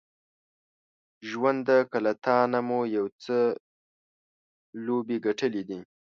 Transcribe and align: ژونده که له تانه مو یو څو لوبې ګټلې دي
ژونده 1.29 1.77
که 1.91 1.97
له 2.05 2.13
تانه 2.23 2.59
مو 2.67 2.79
یو 2.97 3.05
څو 3.23 3.39
لوبې 4.85 5.17
ګټلې 5.25 5.63
دي 5.69 5.79